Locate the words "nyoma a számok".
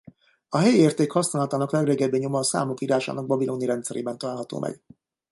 2.13-2.81